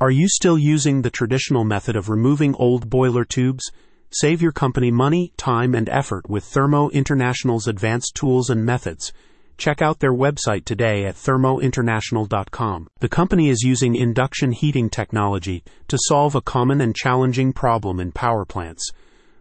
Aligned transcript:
Are 0.00 0.12
you 0.12 0.28
still 0.28 0.56
using 0.56 1.02
the 1.02 1.10
traditional 1.10 1.64
method 1.64 1.96
of 1.96 2.08
removing 2.08 2.54
old 2.54 2.88
boiler 2.88 3.24
tubes? 3.24 3.72
Save 4.10 4.40
your 4.40 4.52
company 4.52 4.92
money, 4.92 5.32
time, 5.36 5.74
and 5.74 5.88
effort 5.88 6.30
with 6.30 6.44
Thermo 6.44 6.88
International's 6.90 7.66
advanced 7.66 8.14
tools 8.14 8.48
and 8.48 8.64
methods. 8.64 9.12
Check 9.56 9.82
out 9.82 9.98
their 9.98 10.12
website 10.12 10.64
today 10.64 11.04
at 11.04 11.16
thermointernational.com. 11.16 12.88
The 13.00 13.08
company 13.08 13.48
is 13.48 13.64
using 13.64 13.96
induction 13.96 14.52
heating 14.52 14.88
technology 14.88 15.64
to 15.88 15.98
solve 16.02 16.36
a 16.36 16.42
common 16.42 16.80
and 16.80 16.94
challenging 16.94 17.52
problem 17.52 17.98
in 17.98 18.12
power 18.12 18.44
plants 18.44 18.92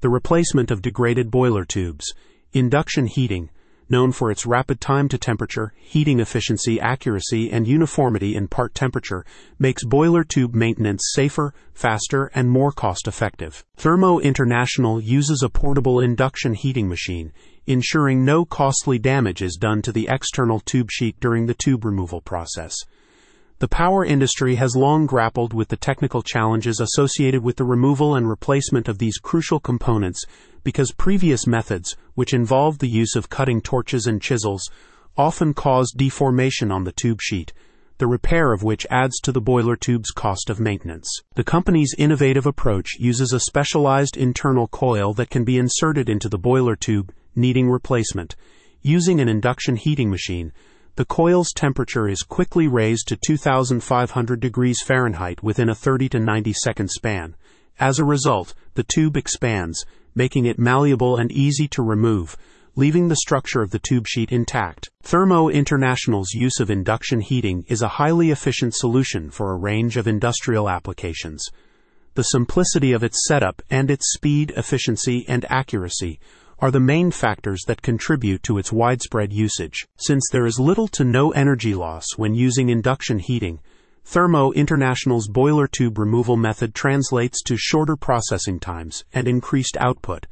the 0.00 0.08
replacement 0.08 0.70
of 0.70 0.82
degraded 0.82 1.30
boiler 1.30 1.64
tubes. 1.64 2.12
Induction 2.54 3.06
heating, 3.06 3.50
known 3.90 4.12
for 4.12 4.30
its 4.30 4.46
rapid 4.46 4.80
time 4.80 5.08
to 5.08 5.18
temperature, 5.18 5.72
heating 5.76 6.20
efficiency, 6.20 6.80
accuracy, 6.80 7.50
and 7.50 7.66
uniformity 7.66 8.36
in 8.36 8.48
part 8.48 8.74
temperature, 8.74 9.24
makes 9.58 9.84
boiler 9.84 10.24
tube 10.24 10.54
maintenance 10.54 11.02
safer, 11.12 11.52
faster, 11.74 12.30
and 12.34 12.48
more 12.48 12.72
cost 12.72 13.08
effective. 13.08 13.64
Thermo 13.76 14.18
International 14.20 15.00
uses 15.00 15.42
a 15.42 15.48
portable 15.48 16.00
induction 16.00 16.54
heating 16.54 16.88
machine, 16.88 17.32
ensuring 17.66 18.24
no 18.24 18.44
costly 18.44 18.98
damage 18.98 19.42
is 19.42 19.56
done 19.56 19.82
to 19.82 19.92
the 19.92 20.08
external 20.08 20.60
tube 20.60 20.90
sheet 20.90 21.18
during 21.20 21.46
the 21.46 21.54
tube 21.54 21.84
removal 21.84 22.20
process. 22.20 22.74
The 23.60 23.68
power 23.68 24.06
industry 24.06 24.54
has 24.54 24.74
long 24.74 25.04
grappled 25.04 25.52
with 25.52 25.68
the 25.68 25.76
technical 25.76 26.22
challenges 26.22 26.80
associated 26.80 27.42
with 27.42 27.56
the 27.56 27.64
removal 27.64 28.14
and 28.14 28.26
replacement 28.26 28.88
of 28.88 28.96
these 28.96 29.18
crucial 29.18 29.60
components 29.60 30.24
because 30.64 30.92
previous 30.92 31.46
methods, 31.46 31.94
which 32.14 32.32
involved 32.32 32.80
the 32.80 32.88
use 32.88 33.14
of 33.14 33.28
cutting 33.28 33.60
torches 33.60 34.06
and 34.06 34.22
chisels, 34.22 34.70
often 35.14 35.52
caused 35.52 35.98
deformation 35.98 36.72
on 36.72 36.84
the 36.84 36.92
tube 36.92 37.20
sheet, 37.20 37.52
the 37.98 38.06
repair 38.06 38.54
of 38.54 38.62
which 38.62 38.86
adds 38.88 39.20
to 39.20 39.30
the 39.30 39.42
boiler 39.42 39.76
tube's 39.76 40.10
cost 40.10 40.48
of 40.48 40.58
maintenance. 40.58 41.20
The 41.34 41.44
company's 41.44 41.94
innovative 41.98 42.46
approach 42.46 42.92
uses 42.98 43.34
a 43.34 43.40
specialized 43.40 44.16
internal 44.16 44.68
coil 44.68 45.12
that 45.12 45.28
can 45.28 45.44
be 45.44 45.58
inserted 45.58 46.08
into 46.08 46.30
the 46.30 46.38
boiler 46.38 46.76
tube 46.76 47.12
needing 47.36 47.68
replacement. 47.68 48.36
Using 48.80 49.20
an 49.20 49.28
induction 49.28 49.76
heating 49.76 50.08
machine, 50.08 50.50
the 51.00 51.06
coil's 51.06 51.54
temperature 51.54 52.06
is 52.06 52.20
quickly 52.20 52.68
raised 52.68 53.08
to 53.08 53.16
2500 53.16 54.38
degrees 54.38 54.82
Fahrenheit 54.84 55.42
within 55.42 55.70
a 55.70 55.74
30 55.74 56.10
to 56.10 56.20
90 56.20 56.52
second 56.52 56.90
span. 56.90 57.34
As 57.78 57.98
a 57.98 58.04
result, 58.04 58.52
the 58.74 58.82
tube 58.82 59.16
expands, 59.16 59.86
making 60.14 60.44
it 60.44 60.58
malleable 60.58 61.16
and 61.16 61.32
easy 61.32 61.66
to 61.68 61.82
remove, 61.82 62.36
leaving 62.76 63.08
the 63.08 63.16
structure 63.16 63.62
of 63.62 63.70
the 63.70 63.78
tube 63.78 64.06
sheet 64.06 64.30
intact. 64.30 64.90
Thermo 65.02 65.48
International's 65.48 66.34
use 66.34 66.60
of 66.60 66.68
induction 66.68 67.22
heating 67.22 67.64
is 67.66 67.80
a 67.80 67.96
highly 67.96 68.30
efficient 68.30 68.74
solution 68.74 69.30
for 69.30 69.52
a 69.52 69.58
range 69.58 69.96
of 69.96 70.06
industrial 70.06 70.68
applications. 70.68 71.48
The 72.12 72.24
simplicity 72.24 72.92
of 72.92 73.02
its 73.02 73.24
setup 73.26 73.62
and 73.70 73.90
its 73.90 74.12
speed, 74.12 74.52
efficiency, 74.54 75.24
and 75.26 75.46
accuracy 75.48 76.20
are 76.60 76.70
the 76.70 76.78
main 76.78 77.10
factors 77.10 77.62
that 77.66 77.80
contribute 77.80 78.42
to 78.42 78.58
its 78.58 78.70
widespread 78.70 79.32
usage. 79.32 79.88
Since 79.96 80.28
there 80.30 80.44
is 80.44 80.60
little 80.60 80.88
to 80.88 81.04
no 81.04 81.30
energy 81.30 81.74
loss 81.74 82.04
when 82.16 82.34
using 82.34 82.68
induction 82.68 83.18
heating, 83.18 83.60
Thermo 84.04 84.52
International's 84.52 85.26
boiler 85.26 85.66
tube 85.66 85.98
removal 85.98 86.36
method 86.36 86.74
translates 86.74 87.42
to 87.44 87.56
shorter 87.56 87.96
processing 87.96 88.60
times 88.60 89.04
and 89.12 89.26
increased 89.26 89.78
output. 89.78 90.26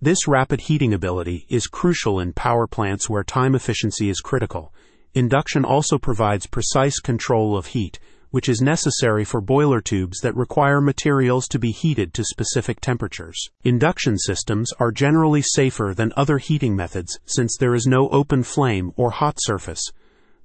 This 0.00 0.28
rapid 0.28 0.60
heating 0.62 0.94
ability 0.94 1.46
is 1.48 1.66
crucial 1.66 2.20
in 2.20 2.34
power 2.34 2.66
plants 2.68 3.10
where 3.10 3.24
time 3.24 3.54
efficiency 3.54 4.08
is 4.08 4.20
critical. 4.20 4.72
Induction 5.14 5.64
also 5.64 5.98
provides 5.98 6.46
precise 6.46 7.00
control 7.00 7.56
of 7.56 7.66
heat, 7.66 7.98
which 8.34 8.48
is 8.48 8.60
necessary 8.60 9.22
for 9.22 9.40
boiler 9.40 9.80
tubes 9.80 10.18
that 10.18 10.34
require 10.34 10.80
materials 10.80 11.46
to 11.46 11.56
be 11.56 11.70
heated 11.70 12.12
to 12.12 12.24
specific 12.24 12.80
temperatures. 12.80 13.48
Induction 13.62 14.18
systems 14.18 14.72
are 14.80 14.90
generally 14.90 15.40
safer 15.40 15.94
than 15.96 16.12
other 16.16 16.38
heating 16.38 16.74
methods 16.74 17.20
since 17.26 17.56
there 17.56 17.76
is 17.76 17.86
no 17.86 18.08
open 18.08 18.42
flame 18.42 18.90
or 18.96 19.12
hot 19.12 19.36
surface. 19.38 19.80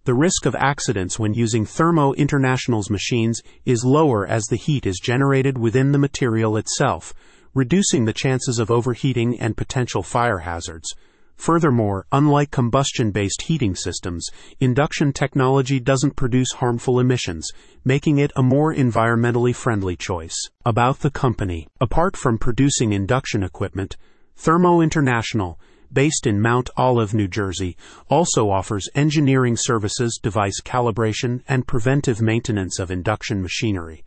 The 0.03 0.13
risk 0.13 0.45
of 0.45 0.53
accidents 0.53 1.17
when 1.17 1.33
using 1.33 1.65
Thermo 1.65 2.13
International's 2.13 2.91
machines 2.91 3.41
is 3.65 3.83
lower 3.83 4.23
as 4.23 4.43
the 4.43 4.55
heat 4.55 4.85
is 4.85 4.99
generated 4.99 5.57
within 5.57 5.91
the 5.91 5.97
material 5.97 6.57
itself, 6.57 7.11
reducing 7.55 8.05
the 8.05 8.13
chances 8.13 8.59
of 8.59 8.69
overheating 8.69 9.39
and 9.39 9.57
potential 9.57 10.03
fire 10.03 10.37
hazards. 10.37 10.93
Furthermore, 11.39 12.05
unlike 12.11 12.51
combustion 12.51 13.11
based 13.11 13.43
heating 13.43 13.73
systems, 13.73 14.27
induction 14.59 15.13
technology 15.13 15.79
doesn't 15.79 16.17
produce 16.17 16.51
harmful 16.51 16.99
emissions, 16.99 17.49
making 17.85 18.17
it 18.17 18.33
a 18.35 18.43
more 18.43 18.75
environmentally 18.75 19.55
friendly 19.55 19.95
choice. 19.95 20.35
About 20.65 20.99
the 20.99 21.09
company 21.09 21.65
Apart 21.79 22.17
from 22.17 22.37
producing 22.37 22.91
induction 22.91 23.41
equipment, 23.41 23.95
Thermo 24.35 24.81
International, 24.81 25.57
based 25.93 26.27
in 26.27 26.41
Mount 26.41 26.69
Olive, 26.75 27.13
New 27.13 27.29
Jersey, 27.29 27.77
also 28.09 28.49
offers 28.49 28.89
engineering 28.93 29.55
services, 29.55 30.19
device 30.21 30.59
calibration, 30.59 31.41
and 31.47 31.65
preventive 31.65 32.21
maintenance 32.21 32.79
of 32.79 32.91
induction 32.91 33.41
machinery. 33.41 34.03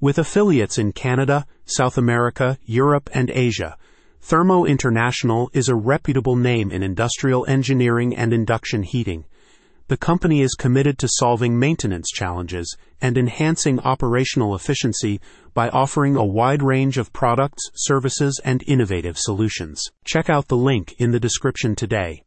With 0.00 0.18
affiliates 0.18 0.78
in 0.78 0.90
Canada, 0.90 1.46
South 1.64 1.96
America, 1.96 2.58
Europe, 2.64 3.08
and 3.14 3.30
Asia, 3.30 3.76
Thermo 4.24 4.64
International 4.64 5.50
is 5.52 5.68
a 5.68 5.74
reputable 5.74 6.36
name 6.36 6.70
in 6.70 6.84
industrial 6.84 7.44
engineering 7.46 8.14
and 8.14 8.32
induction 8.32 8.84
heating. 8.84 9.24
The 9.88 9.96
company 9.96 10.42
is 10.42 10.54
committed 10.54 10.96
to 10.98 11.08
solving 11.10 11.58
maintenance 11.58 12.08
challenges 12.08 12.76
and 13.00 13.18
enhancing 13.18 13.80
operational 13.80 14.54
efficiency 14.54 15.20
by 15.54 15.70
offering 15.70 16.14
a 16.14 16.24
wide 16.24 16.62
range 16.62 16.98
of 16.98 17.12
products, 17.12 17.68
services, 17.74 18.40
and 18.44 18.62
innovative 18.68 19.18
solutions. 19.18 19.82
Check 20.04 20.30
out 20.30 20.46
the 20.46 20.56
link 20.56 20.94
in 20.98 21.10
the 21.10 21.20
description 21.20 21.74
today. 21.74 22.20